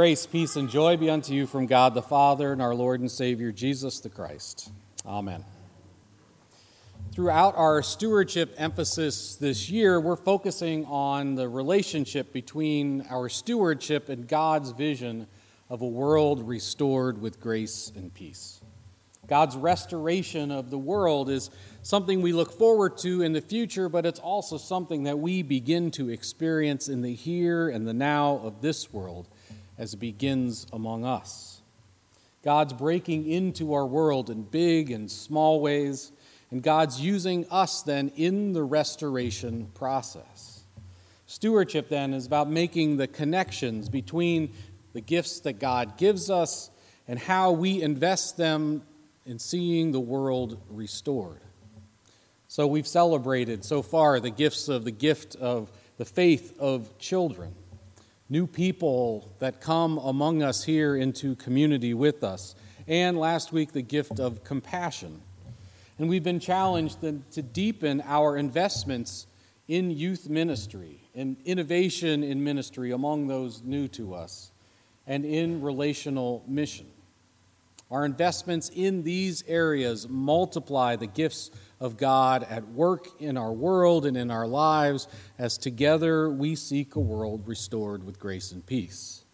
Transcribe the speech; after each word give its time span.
Grace, 0.00 0.24
peace, 0.24 0.56
and 0.56 0.70
joy 0.70 0.96
be 0.96 1.10
unto 1.10 1.34
you 1.34 1.46
from 1.46 1.66
God 1.66 1.92
the 1.92 2.00
Father 2.00 2.54
and 2.54 2.62
our 2.62 2.74
Lord 2.74 3.00
and 3.00 3.10
Savior 3.10 3.52
Jesus 3.52 4.00
the 4.00 4.08
Christ. 4.08 4.72
Amen. 5.04 5.44
Throughout 7.12 7.54
our 7.54 7.82
stewardship 7.82 8.54
emphasis 8.56 9.36
this 9.36 9.68
year, 9.68 10.00
we're 10.00 10.16
focusing 10.16 10.86
on 10.86 11.34
the 11.34 11.50
relationship 11.50 12.32
between 12.32 13.04
our 13.10 13.28
stewardship 13.28 14.08
and 14.08 14.26
God's 14.26 14.70
vision 14.70 15.26
of 15.68 15.82
a 15.82 15.86
world 15.86 16.48
restored 16.48 17.20
with 17.20 17.38
grace 17.38 17.92
and 17.94 18.14
peace. 18.14 18.62
God's 19.28 19.54
restoration 19.54 20.50
of 20.50 20.70
the 20.70 20.78
world 20.78 21.28
is 21.28 21.50
something 21.82 22.22
we 22.22 22.32
look 22.32 22.52
forward 22.52 22.96
to 23.00 23.20
in 23.20 23.34
the 23.34 23.42
future, 23.42 23.90
but 23.90 24.06
it's 24.06 24.18
also 24.18 24.56
something 24.56 25.02
that 25.02 25.18
we 25.18 25.42
begin 25.42 25.90
to 25.90 26.08
experience 26.08 26.88
in 26.88 27.02
the 27.02 27.14
here 27.14 27.68
and 27.68 27.86
the 27.86 27.92
now 27.92 28.40
of 28.42 28.62
this 28.62 28.94
world 28.94 29.28
as 29.80 29.94
it 29.94 29.96
begins 29.96 30.66
among 30.74 31.06
us. 31.06 31.62
God's 32.44 32.74
breaking 32.74 33.26
into 33.26 33.72
our 33.72 33.86
world 33.86 34.28
in 34.28 34.42
big 34.42 34.90
and 34.90 35.10
small 35.10 35.60
ways, 35.62 36.12
and 36.50 36.62
God's 36.62 37.00
using 37.00 37.46
us 37.50 37.82
then 37.82 38.12
in 38.14 38.52
the 38.52 38.62
restoration 38.62 39.70
process. 39.72 40.64
Stewardship 41.26 41.88
then 41.88 42.12
is 42.12 42.26
about 42.26 42.50
making 42.50 42.98
the 42.98 43.06
connections 43.06 43.88
between 43.88 44.52
the 44.92 45.00
gifts 45.00 45.40
that 45.40 45.54
God 45.54 45.96
gives 45.96 46.28
us 46.28 46.70
and 47.08 47.18
how 47.18 47.52
we 47.52 47.80
invest 47.80 48.36
them 48.36 48.82
in 49.24 49.38
seeing 49.38 49.92
the 49.92 50.00
world 50.00 50.60
restored. 50.68 51.40
So 52.48 52.66
we've 52.66 52.86
celebrated 52.86 53.64
so 53.64 53.80
far 53.80 54.20
the 54.20 54.30
gifts 54.30 54.68
of 54.68 54.84
the 54.84 54.90
gift 54.90 55.36
of 55.36 55.72
the 55.96 56.04
faith 56.04 56.58
of 56.58 56.98
children 56.98 57.54
new 58.30 58.46
people 58.46 59.28
that 59.40 59.60
come 59.60 59.98
among 59.98 60.42
us 60.42 60.62
here 60.64 60.96
into 60.96 61.34
community 61.34 61.92
with 61.92 62.22
us. 62.22 62.54
And 62.86 63.18
last 63.18 63.52
week, 63.52 63.72
the 63.72 63.82
gift 63.82 64.20
of 64.20 64.44
compassion. 64.44 65.20
And 65.98 66.08
we've 66.08 66.22
been 66.22 66.40
challenged 66.40 67.00
to 67.00 67.42
deepen 67.42 68.02
our 68.06 68.36
investments 68.36 69.26
in 69.68 69.90
youth 69.90 70.28
ministry 70.28 71.00
and 71.14 71.36
innovation 71.44 72.22
in 72.22 72.42
ministry 72.42 72.92
among 72.92 73.26
those 73.26 73.62
new 73.62 73.86
to 73.88 74.14
us 74.14 74.50
and 75.06 75.24
in 75.24 75.60
relational 75.60 76.44
mission. 76.46 76.86
Our 77.90 78.04
investments 78.04 78.70
in 78.72 79.02
these 79.02 79.42
areas 79.48 80.08
multiply 80.08 80.94
the 80.94 81.08
gifts 81.08 81.50
of 81.80 81.96
God 81.96 82.46
at 82.48 82.68
work 82.68 83.08
in 83.20 83.36
our 83.36 83.52
world 83.52 84.06
and 84.06 84.16
in 84.16 84.30
our 84.30 84.46
lives 84.46 85.08
as 85.38 85.58
together 85.58 86.30
we 86.30 86.54
seek 86.54 86.94
a 86.94 87.00
world 87.00 87.48
restored 87.48 88.04
with 88.04 88.20
grace 88.20 88.52
and 88.52 88.64
peace. 88.64 89.24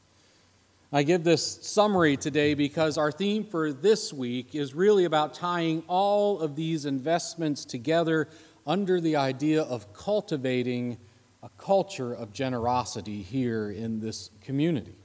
I 0.91 1.03
give 1.03 1.25
this 1.25 1.45
summary 1.45 2.17
today 2.17 2.55
because 2.55 2.97
our 2.97 3.13
theme 3.13 3.45
for 3.45 3.73
this 3.73 4.13
week 4.13 4.55
is 4.55 4.73
really 4.73 5.05
about 5.05 5.35
tying 5.35 5.83
all 5.89 6.41
of 6.41 6.57
these 6.57 6.87
investments 6.87 7.65
together 7.65 8.29
under 8.67 9.01
the 9.01 9.17
idea 9.17 9.63
of 9.63 9.93
cultivating 9.93 10.97
a 11.43 11.51
culture 11.59 12.15
of 12.15 12.33
generosity 12.33 13.21
here 13.21 13.71
in 13.71 14.01
this 14.01 14.31
community. 14.41 14.97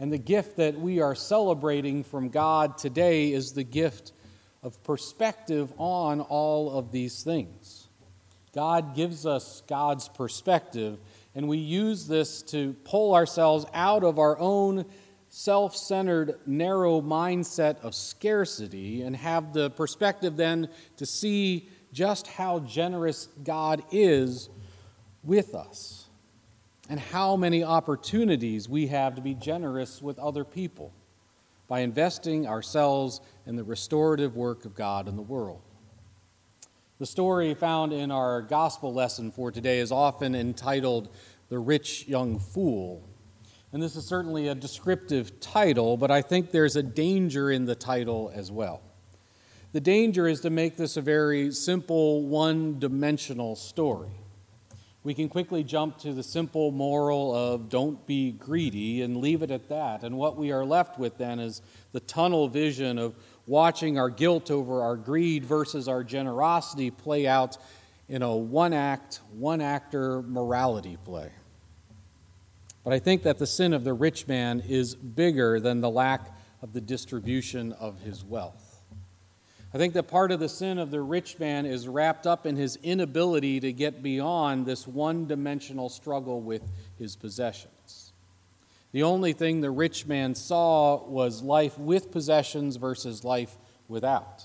And 0.00 0.10
the 0.10 0.18
gift 0.18 0.56
that 0.56 0.80
we 0.80 1.02
are 1.02 1.14
celebrating 1.14 2.04
from 2.04 2.30
God 2.30 2.78
today 2.78 3.32
is 3.32 3.52
the 3.52 3.62
gift 3.62 4.12
of 4.62 4.82
perspective 4.82 5.70
on 5.76 6.22
all 6.22 6.78
of 6.78 6.90
these 6.90 7.22
things. 7.22 7.86
God 8.54 8.96
gives 8.96 9.26
us 9.26 9.62
God's 9.68 10.08
perspective, 10.08 10.98
and 11.34 11.46
we 11.48 11.58
use 11.58 12.08
this 12.08 12.40
to 12.44 12.72
pull 12.84 13.14
ourselves 13.14 13.66
out 13.74 14.02
of 14.02 14.18
our 14.18 14.38
own 14.38 14.86
self 15.28 15.76
centered, 15.76 16.40
narrow 16.46 17.02
mindset 17.02 17.78
of 17.82 17.94
scarcity 17.94 19.02
and 19.02 19.14
have 19.14 19.52
the 19.52 19.68
perspective 19.68 20.34
then 20.34 20.70
to 20.96 21.04
see 21.04 21.68
just 21.92 22.26
how 22.26 22.60
generous 22.60 23.28
God 23.44 23.82
is 23.92 24.48
with 25.22 25.54
us 25.54 26.00
and 26.90 26.98
how 26.98 27.36
many 27.36 27.62
opportunities 27.62 28.68
we 28.68 28.88
have 28.88 29.14
to 29.14 29.22
be 29.22 29.32
generous 29.32 30.02
with 30.02 30.18
other 30.18 30.44
people 30.44 30.92
by 31.68 31.80
investing 31.80 32.48
ourselves 32.48 33.20
in 33.46 33.54
the 33.54 33.62
restorative 33.62 34.34
work 34.34 34.64
of 34.64 34.74
God 34.74 35.06
in 35.06 35.14
the 35.14 35.22
world. 35.22 35.62
The 36.98 37.06
story 37.06 37.54
found 37.54 37.92
in 37.92 38.10
our 38.10 38.42
gospel 38.42 38.92
lesson 38.92 39.30
for 39.30 39.52
today 39.52 39.78
is 39.78 39.92
often 39.92 40.34
entitled 40.34 41.10
The 41.48 41.60
Rich 41.60 42.08
Young 42.08 42.40
Fool. 42.40 43.08
And 43.72 43.80
this 43.80 43.94
is 43.94 44.04
certainly 44.04 44.48
a 44.48 44.54
descriptive 44.56 45.38
title, 45.38 45.96
but 45.96 46.10
I 46.10 46.22
think 46.22 46.50
there's 46.50 46.74
a 46.74 46.82
danger 46.82 47.52
in 47.52 47.66
the 47.66 47.76
title 47.76 48.32
as 48.34 48.50
well. 48.50 48.82
The 49.72 49.80
danger 49.80 50.26
is 50.26 50.40
to 50.40 50.50
make 50.50 50.76
this 50.76 50.96
a 50.96 51.02
very 51.02 51.52
simple, 51.52 52.26
one 52.26 52.80
dimensional 52.80 53.54
story 53.54 54.10
we 55.02 55.14
can 55.14 55.28
quickly 55.28 55.64
jump 55.64 55.96
to 55.98 56.12
the 56.12 56.22
simple 56.22 56.70
moral 56.70 57.34
of 57.34 57.70
don't 57.70 58.06
be 58.06 58.32
greedy 58.32 59.00
and 59.00 59.16
leave 59.16 59.42
it 59.42 59.50
at 59.50 59.68
that. 59.70 60.02
And 60.02 60.16
what 60.16 60.36
we 60.36 60.52
are 60.52 60.64
left 60.64 60.98
with 60.98 61.16
then 61.16 61.40
is 61.40 61.62
the 61.92 62.00
tunnel 62.00 62.48
vision 62.48 62.98
of 62.98 63.14
watching 63.46 63.98
our 63.98 64.10
guilt 64.10 64.50
over 64.50 64.82
our 64.82 64.96
greed 64.96 65.44
versus 65.44 65.88
our 65.88 66.04
generosity 66.04 66.90
play 66.90 67.26
out 67.26 67.56
in 68.08 68.22
a 68.22 68.36
one 68.36 68.74
act, 68.74 69.20
one 69.32 69.62
actor 69.62 70.20
morality 70.22 70.98
play. 71.04 71.30
But 72.84 72.92
I 72.92 72.98
think 72.98 73.22
that 73.22 73.38
the 73.38 73.46
sin 73.46 73.72
of 73.72 73.84
the 73.84 73.94
rich 73.94 74.26
man 74.26 74.60
is 74.60 74.94
bigger 74.94 75.60
than 75.60 75.80
the 75.80 75.90
lack 75.90 76.36
of 76.60 76.72
the 76.72 76.80
distribution 76.80 77.72
of 77.72 78.00
his 78.00 78.22
wealth. 78.22 78.69
I 79.72 79.78
think 79.78 79.94
that 79.94 80.04
part 80.04 80.32
of 80.32 80.40
the 80.40 80.48
sin 80.48 80.78
of 80.78 80.90
the 80.90 81.00
rich 81.00 81.38
man 81.38 81.64
is 81.64 81.86
wrapped 81.86 82.26
up 82.26 82.44
in 82.44 82.56
his 82.56 82.76
inability 82.82 83.60
to 83.60 83.72
get 83.72 84.02
beyond 84.02 84.66
this 84.66 84.86
one 84.86 85.26
dimensional 85.26 85.88
struggle 85.88 86.40
with 86.40 86.62
his 86.98 87.14
possessions. 87.14 88.12
The 88.92 89.04
only 89.04 89.32
thing 89.32 89.60
the 89.60 89.70
rich 89.70 90.06
man 90.06 90.34
saw 90.34 91.04
was 91.04 91.42
life 91.42 91.78
with 91.78 92.10
possessions 92.10 92.76
versus 92.76 93.22
life 93.22 93.56
without. 93.86 94.44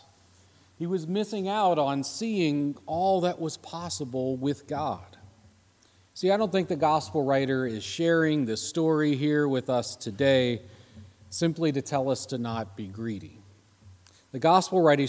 He 0.78 0.86
was 0.86 1.08
missing 1.08 1.48
out 1.48 1.80
on 1.80 2.04
seeing 2.04 2.78
all 2.86 3.22
that 3.22 3.40
was 3.40 3.58
possible 3.58 4.36
with 4.38 4.68
God. 4.68 5.18
See, 6.14 6.30
I 6.30 6.38
don't 6.38 6.52
think 6.52 6.68
the 6.68 6.76
gospel 6.76 7.24
writer 7.24 7.66
is 7.66 7.84
sharing 7.84 8.46
this 8.46 8.62
story 8.62 9.16
here 9.16 9.48
with 9.48 9.70
us 9.70 9.96
today 9.96 10.62
simply 11.32 11.72
to 11.72 11.82
tell 11.82 12.10
us 12.10 12.28
to 12.28 12.38
not 12.38 12.78
be 12.78 12.88
greedy. 12.88 13.40
The 14.36 14.40
gospel, 14.40 14.82
writer, 14.82 15.06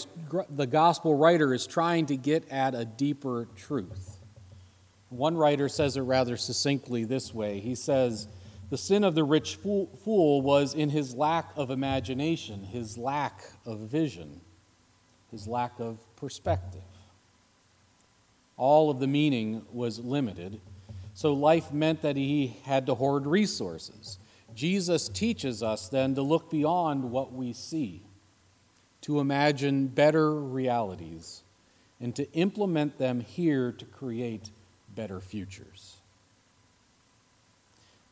the 0.48 0.69
gospel 0.69 1.16
writer 1.16 1.53
is 1.53 1.66
trying 1.66 2.06
to 2.06 2.16
get 2.16 2.48
at 2.48 2.76
a 2.76 2.84
deeper 2.84 3.48
truth. 3.56 4.19
One 5.09 5.37
writer 5.37 5.69
says 5.69 5.97
it 5.97 6.03
rather 6.03 6.36
succinctly 6.36 7.03
this 7.03 7.34
way 7.34 7.59
He 7.59 7.74
says, 7.74 8.28
The 8.71 8.78
sin 8.78 9.03
of 9.03 9.16
the 9.16 9.24
rich 9.24 9.56
fool 9.56 10.42
was 10.42 10.74
in 10.74 10.91
his 10.91 11.12
lack 11.12 11.51
of 11.56 11.72
imagination, 11.72 12.62
his 12.62 12.97
lack 12.97 13.42
of 13.65 13.80
vision, 13.80 14.42
his 15.33 15.48
lack 15.48 15.80
of 15.80 15.98
perspective. 16.15 16.84
All 18.56 18.91
of 18.91 19.01
the 19.01 19.09
meaning 19.09 19.66
was 19.72 19.98
limited, 19.98 20.60
so 21.15 21.33
life 21.33 21.72
meant 21.72 22.01
that 22.03 22.15
he 22.15 22.59
had 22.62 22.86
to 22.86 22.95
hoard 22.95 23.27
resources. 23.27 24.21
Jesus 24.54 25.09
teaches 25.09 25.65
us 25.65 25.89
then 25.89 26.15
to 26.15 26.22
look 26.22 26.48
beyond 26.48 27.10
what 27.10 27.33
we 27.33 27.53
see 27.53 28.05
to 29.06 29.20
imagine 29.20 29.86
better 29.86 30.34
realities 30.34 31.44
and 32.00 32.16
to 32.16 32.28
implement 32.32 32.98
them 32.98 33.20
here 33.20 33.70
to 33.70 33.84
create 33.84 34.50
better 34.97 35.20
futures. 35.20 35.98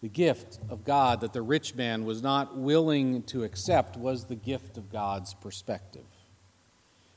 The 0.02 0.08
gift 0.08 0.60
of 0.70 0.84
God 0.84 1.20
that 1.22 1.32
the 1.32 1.42
rich 1.42 1.74
man 1.74 2.04
was 2.04 2.22
not 2.22 2.56
willing 2.56 3.24
to 3.24 3.42
accept 3.42 3.96
was 3.96 4.26
the 4.26 4.36
gift 4.36 4.78
of 4.78 4.92
God's 4.92 5.34
perspective. 5.34 6.06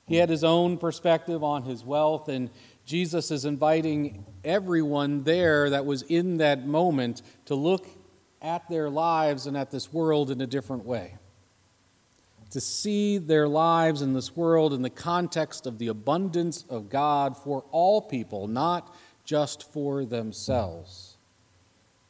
He 0.07 0.15
had 0.15 0.29
his 0.29 0.44
own 0.44 0.79
perspective 0.79 1.44
on 1.44 1.62
his 1.62 1.85
wealth, 1.85 2.29
and 2.29 2.50
Jesus 2.83 3.29
is 3.29 3.45
inviting 3.45 4.25
everyone 4.44 5.24
there 5.24 5.69
that 5.69 5.85
was 5.85 6.01
in 6.01 6.38
that 6.38 6.65
moment 6.65 7.21
to 7.45 7.53
look 7.53 7.85
at 8.41 8.68
their 8.69 8.89
lives 8.89 9.45
and 9.45 9.56
at 9.56 9.69
this 9.69 9.94
world 9.94 10.31
in 10.31 10.41
a 10.41 10.47
different 10.47 10.83
way. 10.83 11.13
To 12.52 12.62
see 12.62 13.18
their 13.18 13.48
lives 13.48 14.02
in 14.02 14.14
this 14.14 14.36
world 14.36 14.74
in 14.74 14.82
the 14.82 14.90
context 14.90 15.68
of 15.68 15.80
the 15.80 15.90
abundance 15.90 16.64
of 16.70 16.90
God 16.90 17.38
for 17.38 17.66
all 17.72 18.02
people, 18.02 18.48
not 18.48 18.96
just 19.26 19.72
for 19.72 20.06
themselves. 20.06 21.18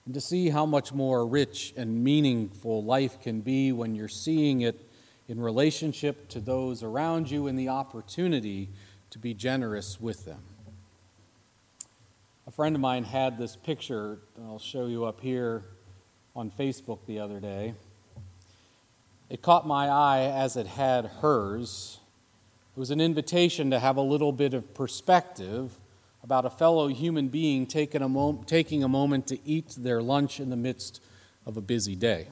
And 0.06 0.14
to 0.14 0.22
see 0.22 0.50
how 0.50 0.66
much 0.66 0.94
more 0.94 1.26
rich 1.26 1.74
and 1.76 2.04
meaningful 2.04 2.84
life 2.84 3.20
can 3.20 3.42
be 3.42 3.72
when 3.72 3.96
you're 3.96 4.08
seeing 4.08 4.62
it 4.62 4.88
in 5.28 5.40
relationship 5.40 6.30
to 6.30 6.40
those 6.40 6.84
around 6.84 7.30
you 7.30 7.48
and 7.48 7.58
the 7.58 7.70
opportunity 7.70 8.70
to 9.10 9.20
be 9.20 9.34
generous 9.34 10.00
with 10.00 10.24
them. 10.24 10.42
A 12.46 12.52
friend 12.52 12.76
of 12.76 12.82
mine 12.82 13.04
had 13.04 13.38
this 13.38 13.56
picture, 13.58 14.20
I'll 14.46 14.60
show 14.60 14.86
you 14.86 15.04
up 15.04 15.20
here 15.20 15.66
on 16.36 16.52
Facebook 16.52 17.00
the 17.06 17.20
other 17.20 17.42
day. 17.42 17.74
It 19.30 19.42
caught 19.42 19.68
my 19.68 19.88
eye 19.88 20.22
as 20.22 20.56
it 20.56 20.68
had 20.68 21.06
hers. 21.22 22.00
It 22.76 22.80
was 22.80 22.92
an 22.92 23.02
invitation 23.02 23.72
to 23.72 23.80
have 23.80 23.98
a 23.98 24.02
little 24.02 24.32
bit 24.32 24.54
of 24.54 24.74
perspective 24.74 25.78
about 26.24 26.46
a 26.46 26.50
fellow 26.50 26.88
human 26.88 27.28
being 27.28 27.66
taking 27.66 28.02
a, 28.02 28.46
taking 28.46 28.84
a 28.84 28.88
moment 28.88 29.28
to 29.28 29.40
eat 29.46 29.76
their 29.78 30.02
lunch 30.02 30.40
in 30.40 30.50
the 30.50 30.56
midst 30.56 31.02
of 31.46 31.58
a 31.58 31.62
busy 31.62 31.96
day. 31.96 32.28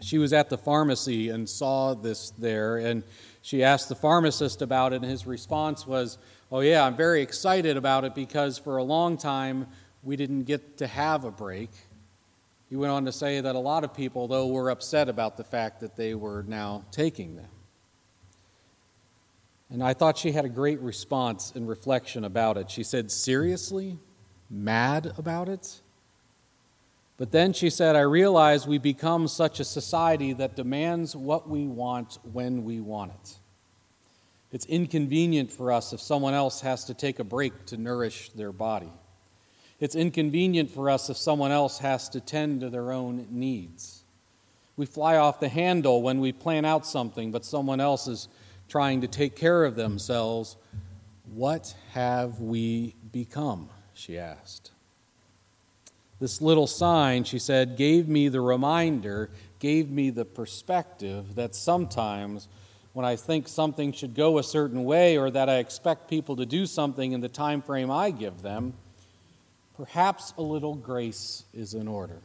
She 0.00 0.18
was 0.18 0.32
at 0.32 0.50
the 0.50 0.58
pharmacy 0.58 1.30
and 1.30 1.48
saw 1.48 1.94
this 1.94 2.30
there, 2.30 2.76
and 2.76 3.02
she 3.42 3.64
asked 3.64 3.88
the 3.88 3.94
pharmacist 3.94 4.62
about 4.62 4.92
it, 4.92 4.96
and 4.96 5.04
his 5.10 5.26
response 5.26 5.86
was, 5.86 6.18
Oh, 6.52 6.60
yeah, 6.60 6.84
I'm 6.84 6.96
very 6.96 7.22
excited 7.22 7.76
about 7.76 8.04
it 8.04 8.14
because 8.14 8.58
for 8.58 8.76
a 8.76 8.82
long 8.82 9.16
time 9.16 9.66
we 10.02 10.16
didn't 10.16 10.44
get 10.44 10.78
to 10.78 10.86
have 10.86 11.24
a 11.24 11.30
break. 11.30 11.70
He 12.68 12.76
went 12.76 12.92
on 12.92 13.04
to 13.04 13.12
say 13.12 13.40
that 13.40 13.54
a 13.54 13.60
lot 13.60 13.84
of 13.84 13.94
people, 13.94 14.26
though, 14.26 14.48
were 14.48 14.70
upset 14.70 15.08
about 15.08 15.36
the 15.36 15.44
fact 15.44 15.80
that 15.80 15.96
they 15.96 16.14
were 16.14 16.44
now 16.46 16.84
taking 16.90 17.36
them. 17.36 17.48
And 19.70 19.82
I 19.82 19.94
thought 19.94 20.18
she 20.18 20.32
had 20.32 20.44
a 20.44 20.48
great 20.48 20.80
response 20.80 21.52
and 21.54 21.68
reflection 21.68 22.24
about 22.24 22.56
it. 22.56 22.70
She 22.70 22.82
said, 22.82 23.10
Seriously? 23.10 23.98
Mad 24.48 25.12
about 25.18 25.48
it? 25.48 25.80
But 27.16 27.32
then 27.32 27.52
she 27.52 27.70
said, 27.70 27.96
I 27.96 28.00
realize 28.00 28.66
we 28.66 28.78
become 28.78 29.26
such 29.26 29.58
a 29.58 29.64
society 29.64 30.34
that 30.34 30.54
demands 30.54 31.16
what 31.16 31.48
we 31.48 31.66
want 31.66 32.18
when 32.32 32.62
we 32.64 32.80
want 32.80 33.12
it. 33.12 33.38
It's 34.52 34.66
inconvenient 34.66 35.50
for 35.50 35.72
us 35.72 35.92
if 35.92 36.00
someone 36.00 36.34
else 36.34 36.60
has 36.60 36.84
to 36.84 36.94
take 36.94 37.18
a 37.18 37.24
break 37.24 37.66
to 37.66 37.76
nourish 37.76 38.30
their 38.30 38.52
body. 38.52 38.92
It's 39.78 39.94
inconvenient 39.94 40.70
for 40.70 40.88
us 40.88 41.10
if 41.10 41.16
someone 41.16 41.52
else 41.52 41.78
has 41.78 42.08
to 42.10 42.20
tend 42.20 42.62
to 42.62 42.70
their 42.70 42.92
own 42.92 43.26
needs. 43.30 44.04
We 44.76 44.86
fly 44.86 45.16
off 45.16 45.40
the 45.40 45.48
handle 45.48 46.02
when 46.02 46.20
we 46.20 46.32
plan 46.32 46.64
out 46.64 46.86
something, 46.86 47.30
but 47.30 47.44
someone 47.44 47.80
else 47.80 48.06
is 48.06 48.28
trying 48.68 49.02
to 49.02 49.08
take 49.08 49.36
care 49.36 49.64
of 49.64 49.74
themselves. 49.74 50.56
What 51.34 51.74
have 51.92 52.40
we 52.40 52.94
become? 53.12 53.68
She 53.94 54.18
asked. 54.18 54.70
This 56.20 56.40
little 56.40 56.66
sign, 56.66 57.24
she 57.24 57.38
said, 57.38 57.76
gave 57.76 58.08
me 58.08 58.28
the 58.28 58.40
reminder, 58.40 59.30
gave 59.58 59.90
me 59.90 60.08
the 60.08 60.24
perspective 60.24 61.34
that 61.34 61.54
sometimes 61.54 62.48
when 62.94 63.04
I 63.04 63.16
think 63.16 63.48
something 63.48 63.92
should 63.92 64.14
go 64.14 64.38
a 64.38 64.42
certain 64.42 64.84
way 64.84 65.18
or 65.18 65.30
that 65.30 65.50
I 65.50 65.56
expect 65.56 66.08
people 66.08 66.36
to 66.36 66.46
do 66.46 66.64
something 66.64 67.12
in 67.12 67.20
the 67.20 67.28
time 67.28 67.60
frame 67.60 67.90
I 67.90 68.10
give 68.10 68.40
them, 68.40 68.72
perhaps 69.76 70.32
a 70.38 70.42
little 70.42 70.74
grace 70.74 71.44
is 71.52 71.74
in 71.74 71.86
order. 71.86 72.20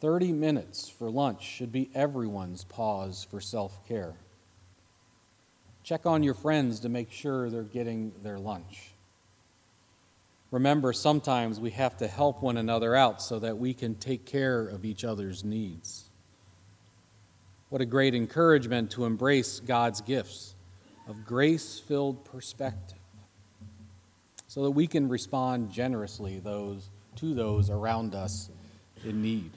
30 0.00 0.32
minutes 0.32 0.88
for 0.88 1.08
lunch 1.08 1.42
should 1.42 1.72
be 1.72 1.90
everyone's 1.94 2.64
pause 2.64 3.26
for 3.30 3.40
self 3.40 3.86
care. 3.88 4.14
Check 5.82 6.06
on 6.06 6.22
your 6.22 6.34
friends 6.34 6.80
to 6.80 6.88
make 6.88 7.12
sure 7.12 7.48
they're 7.48 7.62
getting 7.62 8.12
their 8.22 8.38
lunch. 8.38 8.90
Remember, 10.50 10.92
sometimes 10.92 11.58
we 11.58 11.70
have 11.70 11.96
to 11.98 12.06
help 12.06 12.42
one 12.42 12.56
another 12.56 12.94
out 12.94 13.20
so 13.20 13.38
that 13.40 13.58
we 13.58 13.74
can 13.74 13.94
take 13.94 14.24
care 14.24 14.66
of 14.66 14.84
each 14.84 15.04
other's 15.04 15.44
needs. 15.44 16.04
What 17.70 17.80
a 17.80 17.86
great 17.86 18.14
encouragement 18.14 18.92
to 18.92 19.04
embrace 19.04 19.60
God's 19.60 20.00
gifts 20.00 20.54
of 21.08 21.24
grace 21.24 21.78
filled 21.78 22.24
perspective 22.24 22.98
so 24.54 24.62
that 24.62 24.70
we 24.70 24.86
can 24.86 25.08
respond 25.08 25.68
generously 25.68 26.38
those, 26.38 26.88
to 27.16 27.34
those 27.34 27.70
around 27.70 28.14
us 28.14 28.50
in 29.04 29.20
need. 29.20 29.50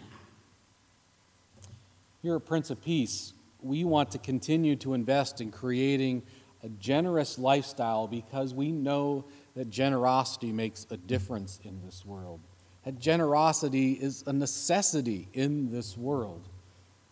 Here 2.23 2.35
at 2.35 2.47
Prince 2.47 2.71
of 2.71 2.83
Peace, 2.83 3.33
we 3.61 3.83
want 3.83 4.09
to 4.09 4.17
continue 4.17 4.75
to 4.77 4.95
invest 4.95 5.39
in 5.39 5.51
creating 5.51 6.23
a 6.63 6.69
generous 6.69 7.37
lifestyle 7.37 8.07
because 8.07 8.55
we 8.55 8.71
know 8.71 9.25
that 9.55 9.69
generosity 9.69 10.51
makes 10.51 10.87
a 10.89 10.97
difference 10.97 11.59
in 11.63 11.79
this 11.85 12.03
world. 12.03 12.39
That 12.83 12.97
generosity 12.99 13.91
is 13.91 14.23
a 14.25 14.33
necessity 14.33 15.27
in 15.31 15.71
this 15.71 15.95
world, 15.95 16.49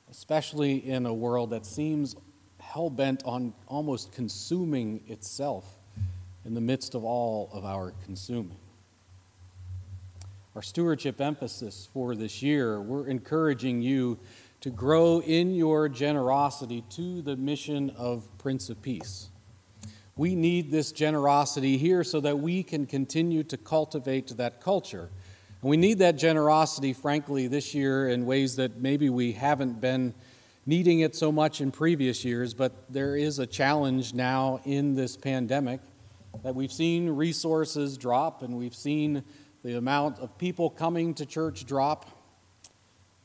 especially 0.09 0.77
in 0.77 1.05
a 1.05 1.13
world 1.13 1.51
that 1.51 1.67
seems 1.67 2.15
hell 2.59 2.89
bent 2.89 3.21
on 3.25 3.53
almost 3.67 4.11
consuming 4.11 5.03
itself 5.07 5.77
in 6.45 6.53
the 6.53 6.62
midst 6.62 6.94
of 6.95 7.03
all 7.03 7.50
of 7.51 7.65
our 7.65 7.94
consuming. 8.03 8.57
Our 10.56 10.62
stewardship 10.62 11.19
emphasis 11.19 11.89
for 11.92 12.15
this 12.15 12.42
year, 12.42 12.80
we're 12.80 13.07
encouraging 13.07 13.81
you 13.81 14.19
to 14.62 14.69
grow 14.69 15.21
in 15.21 15.53
your 15.53 15.89
generosity 15.89 16.83
to 16.92 17.21
the 17.21 17.36
mission 17.36 17.89
of 17.97 18.25
Prince 18.38 18.69
of 18.69 18.81
Peace. 18.81 19.30
We 20.15 20.33
need 20.33 20.71
this 20.71 20.94
generosity 20.94 21.77
here 21.77 22.03
so 22.06 22.21
that 22.21 22.39
we 22.39 22.63
can 22.63 22.86
continue 22.86 23.44
to 23.44 23.57
cultivate 23.57 24.30
that 24.38 24.62
culture. 24.62 25.09
And 25.62 25.69
we 25.69 25.75
need 25.75 26.00
that 26.00 26.15
generosity, 26.15 26.94
frankly, 26.94 27.48
this 27.48 27.75
year 27.75 28.07
in 28.07 28.25
ways 28.25 28.56
that 28.56 28.77
maybe 28.77 29.09
we 29.09 29.33
haven't 29.33 29.81
been 29.81 30.13
needing 30.65 31.01
it 31.01 31.15
so 31.15 31.31
much 31.31 31.59
in 31.59 31.71
previous 31.71 32.24
years, 32.24 32.53
but 32.53 32.71
there 32.89 33.18
is 33.18 33.39
a 33.39 33.45
challenge 33.45 34.13
now 34.13 34.62
in 34.63 34.95
this 34.95 35.18
pandemic 35.18 35.81
that 36.43 36.55
we've 36.55 36.71
seen 36.71 37.09
resources 37.09 37.97
drop 37.97 38.41
and 38.41 38.55
we've 38.55 38.75
seen 38.75 39.23
the 39.63 39.77
amount 39.77 40.19
of 40.19 40.37
people 40.37 40.69
coming 40.69 41.13
to 41.15 41.25
church 41.25 41.65
drop. 41.65 42.10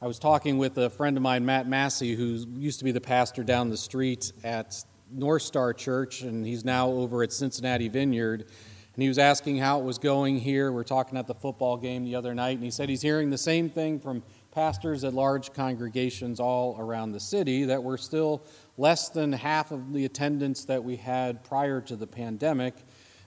I 0.01 0.07
was 0.07 0.19
talking 0.19 0.59
with 0.59 0.79
a 0.79 0.89
friend 0.89 1.17
of 1.17 1.23
mine, 1.23 1.45
Matt 1.45 1.69
Massey, 1.69 2.15
who 2.15 2.45
used 2.57 2.79
to 2.79 2.85
be 2.85 2.93
the 2.93 3.01
pastor 3.01 3.45
down 3.45 3.69
the 3.69 3.77
street 3.77 4.33
at 4.43 4.83
North 5.13 5.43
Star 5.43 5.75
Church, 5.75 6.23
and 6.23 6.47
he's 6.47 6.65
now 6.65 6.89
over 6.89 7.23
at 7.23 7.33
Cincinnati 7.33 7.89
Vineyard. 7.89 8.47
And 8.95 9.03
he 9.03 9.09
was 9.09 9.19
asking 9.19 9.59
how 9.59 9.81
it 9.81 9.85
was 9.85 9.99
going 9.99 10.39
here. 10.39 10.73
We 10.73 10.81
are 10.81 10.85
talking 10.85 11.19
at 11.19 11.27
the 11.27 11.35
football 11.35 11.77
game 11.77 12.05
the 12.05 12.15
other 12.15 12.35
night, 12.35 12.57
and 12.57 12.65
he 12.65 12.71
said 12.71 12.89
he's 12.89 13.03
hearing 13.03 13.31
the 13.31 13.39
same 13.39 13.69
thing 13.69 14.01
from 14.01 14.23
pastors 14.53 15.05
at 15.05 15.15
large 15.15 15.53
congregations 15.53 16.41
all 16.41 16.77
around 16.79 17.13
the 17.13 17.21
city 17.21 17.65
that 17.65 17.83
we're 17.83 17.97
still 17.97 18.43
less 18.77 19.09
than 19.09 19.33
half 19.33 19.71
of 19.71 19.93
the 19.93 20.05
attendance 20.05 20.65
that 20.65 20.83
we 20.83 20.97
had 20.97 21.45
prior 21.45 21.81
to 21.83 21.95
the 21.95 22.07
pandemic. 22.07 22.75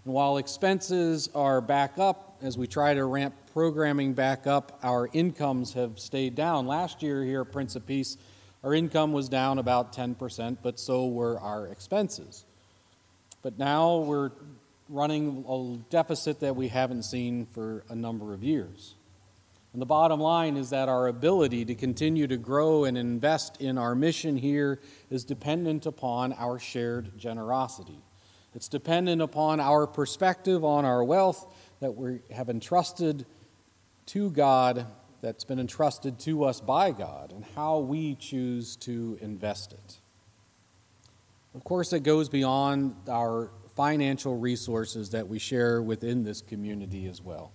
And 0.06 0.14
while 0.14 0.38
expenses 0.38 1.30
are 1.34 1.62
back 1.62 1.98
up 1.98 2.38
as 2.42 2.58
we 2.58 2.68
try 2.68 2.94
to 2.94 3.06
ramp 3.06 3.34
programming 3.54 4.14
back 4.14 4.48
up, 4.48 4.80
our 4.84 5.10
incomes 5.14 5.74
have 5.74 5.98
stayed 5.98 6.36
down. 6.36 6.68
Last 6.68 7.02
year 7.02 7.24
here 7.24 7.42
at 7.42 7.52
Prince 7.52 7.76
of 7.76 7.86
Peace, 7.86 8.18
our 8.64 8.74
income 8.74 9.14
was 9.14 9.30
down 9.30 9.60
about 9.60 9.94
10%, 9.94 10.58
but 10.62 10.80
so 10.80 11.08
were 11.08 11.40
our 11.40 11.68
expenses. 11.68 12.46
But 13.42 13.58
now 13.58 13.98
we're 13.98 14.32
running 14.90 15.46
a 15.48 15.78
deficit 15.90 16.42
that 16.42 16.56
we 16.56 16.68
haven't 16.68 17.04
seen 17.04 17.46
for 17.46 17.84
a 17.90 17.96
number 17.96 18.34
of 18.34 18.44
years. 18.44 18.96
And 19.72 19.82
the 19.82 19.86
bottom 19.86 20.20
line 20.20 20.56
is 20.56 20.70
that 20.70 20.88
our 20.88 21.08
ability 21.08 21.66
to 21.66 21.76
continue 21.76 22.28
to 22.28 22.38
grow 22.38 22.84
and 22.84 22.98
invest 22.98 23.60
in 23.62 23.78
our 23.78 23.96
mission 23.96 24.38
here 24.38 24.80
is 25.10 25.24
dependent 25.24 25.86
upon 25.86 26.34
our 26.34 26.60
shared 26.60 27.18
generosity. 27.18 28.00
It's 28.56 28.68
dependent 28.68 29.22
upon 29.22 29.60
our 29.60 29.88
perspective 29.88 30.64
on 30.64 30.86
our 30.86 31.04
wealth 31.04 31.52
that 31.80 31.96
we 31.96 32.20
have 32.32 32.50
entrusted 32.50 33.26
to 34.08 34.30
God, 34.30 34.86
that's 35.22 35.44
been 35.44 35.60
entrusted 35.60 36.20
to 36.20 36.44
us 36.44 36.62
by 36.62 36.92
God, 36.92 37.32
and 37.32 37.44
how 37.56 37.80
we 37.80 38.16
choose 38.16 38.76
to 38.78 39.18
invest 39.22 39.74
it. 39.74 40.00
Of 41.56 41.64
course, 41.64 41.94
it 41.94 42.02
goes 42.02 42.30
beyond 42.30 42.96
our 43.08 43.50
financial 43.76 44.38
resources 44.38 45.12
that 45.12 45.28
we 45.28 45.40
share 45.40 45.82
within 45.82 46.24
this 46.24 46.42
community 46.42 47.08
as 47.08 47.22
well. 47.22 47.52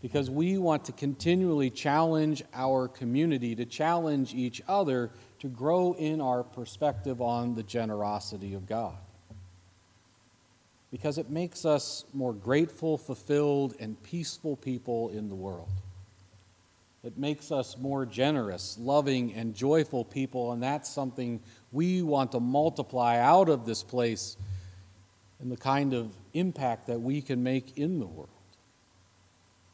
Because 0.00 0.30
we 0.30 0.58
want 0.58 0.86
to 0.86 0.92
continually 0.92 1.70
challenge 1.70 2.42
our 2.54 2.88
community, 2.88 3.54
to 3.54 3.66
challenge 3.66 4.34
each 4.34 4.62
other 4.66 5.10
to 5.40 5.48
grow 5.48 5.92
in 5.92 6.20
our 6.20 6.42
perspective 6.42 7.20
on 7.20 7.54
the 7.54 7.62
generosity 7.62 8.54
of 8.54 8.66
God 8.66 8.96
because 10.90 11.18
it 11.18 11.30
makes 11.30 11.64
us 11.64 12.04
more 12.12 12.32
grateful, 12.32 12.98
fulfilled, 12.98 13.74
and 13.78 14.02
peaceful 14.02 14.56
people 14.56 15.10
in 15.10 15.28
the 15.28 15.34
world. 15.34 15.70
It 17.02 17.16
makes 17.16 17.50
us 17.50 17.78
more 17.78 18.04
generous, 18.04 18.76
loving, 18.78 19.32
and 19.32 19.54
joyful 19.54 20.04
people, 20.04 20.52
and 20.52 20.62
that's 20.62 20.90
something 20.90 21.40
we 21.72 22.02
want 22.02 22.32
to 22.32 22.40
multiply 22.40 23.18
out 23.18 23.48
of 23.48 23.64
this 23.64 23.82
place 23.82 24.36
and 25.40 25.50
the 25.50 25.56
kind 25.56 25.94
of 25.94 26.14
impact 26.34 26.88
that 26.88 27.00
we 27.00 27.22
can 27.22 27.42
make 27.42 27.78
in 27.78 27.98
the 28.00 28.06
world. 28.06 28.28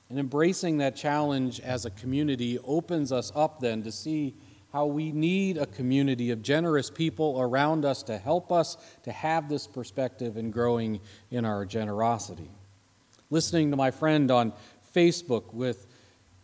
And 0.09 0.21
embracing 0.21 0.79
that 0.79 0.95
challenge 0.95 1.59
as 1.61 1.85
a 1.85 1.91
community 1.91 2.61
opens 2.65 3.11
us 3.11 3.33
up 3.35 3.59
then 3.59 3.83
to 3.83 3.91
see 3.91 4.35
how 4.76 4.85
we 4.85 5.11
need 5.11 5.56
a 5.56 5.64
community 5.64 6.33
of 6.33 6.42
generous 6.42 6.90
people 6.90 7.40
around 7.40 7.87
us 7.87 8.02
to 8.02 8.18
help 8.18 8.52
us 8.52 8.76
to 9.02 9.11
have 9.11 9.49
this 9.49 9.66
perspective 9.66 10.37
and 10.37 10.52
growing 10.52 11.00
in 11.30 11.47
our 11.47 11.64
generosity. 11.64 12.50
Listening 13.30 13.71
to 13.71 13.76
my 13.78 13.90
friend 13.90 14.30
on 14.30 14.52
Facebook 14.95 15.54
with 15.54 15.87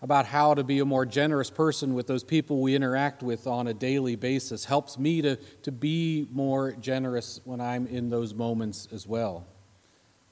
about 0.01 0.25
how 0.25 0.55
to 0.55 0.65
be 0.65 0.79
a 0.79 0.85
more 0.87 1.05
generous 1.05 1.51
person 1.51 1.93
with 1.93 2.07
those 2.07 2.25
people 2.25 2.63
we 2.63 2.75
interact 2.75 3.23
with 3.23 3.47
on 3.47 3.67
a 3.67 3.75
daily 3.75 4.17
basis 4.17 4.65
helps 4.65 4.99
me 4.99 5.21
to, 5.21 5.37
to 5.63 5.71
be 5.71 6.27
more 6.33 6.73
generous 6.81 7.39
when 7.45 7.61
I'm 7.61 7.87
in 7.87 8.09
those 8.09 8.33
moments 8.33 8.89
as 8.93 9.07
well. 9.07 9.47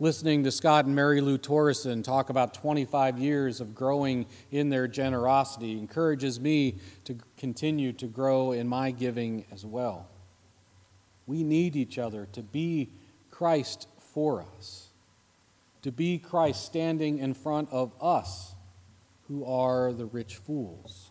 Listening 0.02 0.44
to 0.44 0.50
Scott 0.50 0.86
and 0.86 0.96
Mary 0.96 1.20
Lou 1.20 1.36
Torreson 1.36 2.02
talk 2.02 2.30
about 2.30 2.54
25 2.54 3.18
years 3.18 3.60
of 3.60 3.74
growing 3.74 4.24
in 4.50 4.70
their 4.70 4.88
generosity 4.88 5.72
encourages 5.72 6.40
me 6.40 6.76
to 7.04 7.18
continue 7.36 7.92
to 7.92 8.06
grow 8.06 8.52
in 8.52 8.66
my 8.66 8.92
giving 8.92 9.44
as 9.52 9.66
well. 9.66 10.08
We 11.26 11.44
need 11.44 11.76
each 11.76 11.98
other 11.98 12.26
to 12.32 12.42
be 12.42 12.88
Christ 13.30 13.88
for 13.98 14.42
us, 14.56 14.88
to 15.82 15.92
be 15.92 16.16
Christ 16.16 16.64
standing 16.64 17.18
in 17.18 17.34
front 17.34 17.68
of 17.70 17.92
us 18.00 18.54
who 19.28 19.44
are 19.44 19.92
the 19.92 20.06
rich 20.06 20.36
fools. 20.36 21.10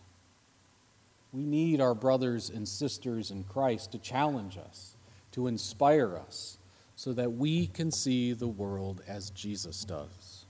We 1.32 1.44
need 1.44 1.80
our 1.80 1.94
brothers 1.94 2.50
and 2.50 2.66
sisters 2.66 3.30
in 3.30 3.44
Christ 3.44 3.92
to 3.92 4.00
challenge 4.00 4.58
us, 4.58 4.96
to 5.30 5.46
inspire 5.46 6.16
us, 6.16 6.58
so 7.00 7.14
that 7.14 7.32
we 7.32 7.66
can 7.66 7.90
see 7.90 8.34
the 8.34 8.46
world 8.46 9.00
as 9.08 9.30
Jesus 9.30 9.86
does. 9.86 10.44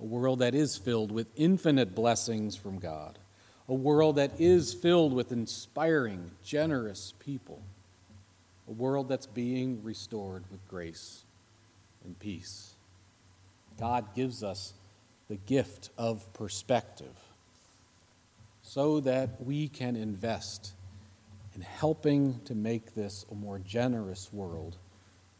A 0.00 0.04
world 0.06 0.38
that 0.38 0.54
is 0.54 0.78
filled 0.78 1.12
with 1.12 1.26
infinite 1.36 1.94
blessings 1.94 2.56
from 2.56 2.78
God, 2.78 3.18
a 3.68 3.74
world 3.74 4.16
that 4.16 4.40
is 4.40 4.72
filled 4.72 5.12
with 5.12 5.30
inspiring, 5.30 6.30
generous 6.42 7.12
people, 7.18 7.60
a 8.66 8.72
world 8.72 9.10
that's 9.10 9.26
being 9.26 9.84
restored 9.84 10.42
with 10.50 10.66
grace 10.68 11.22
and 12.02 12.18
peace. 12.18 12.72
God 13.78 14.14
gives 14.14 14.42
us 14.42 14.72
the 15.28 15.36
gift 15.36 15.90
of 15.98 16.32
perspective 16.32 17.14
so 18.62 19.00
that 19.00 19.44
we 19.44 19.68
can 19.68 19.96
invest 19.96 20.72
in 21.54 21.60
helping 21.60 22.40
to 22.46 22.54
make 22.54 22.94
this 22.94 23.26
a 23.30 23.34
more 23.34 23.58
generous 23.58 24.32
world 24.32 24.78